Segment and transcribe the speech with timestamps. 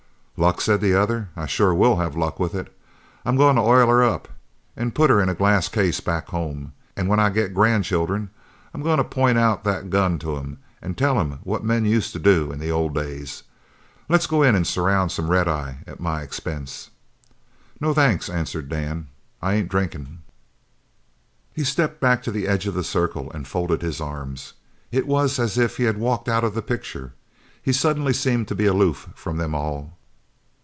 [0.37, 1.29] "Luck?" said the other.
[1.37, 2.75] "I sure will have luck with it.
[3.23, 4.27] I'm goin' to oil her up
[4.75, 8.31] and put her in a glass case back home, an' when I get grandchildren
[8.73, 12.11] I'm goin' to point out that gun to 'em and tell 'em what men used
[12.13, 13.43] to do in the old days.
[14.09, 16.89] Let's go in an' surround some red eye at my expense."
[17.79, 19.09] "No thanks," answered Dan,
[19.43, 20.23] "I ain't drinkin'."
[21.53, 24.53] He stepped back to the edge of the circle and folded his arms.
[24.91, 27.13] It was as if he had walked out of the picture.
[27.61, 29.99] He suddenly seemed to be aloof from them all.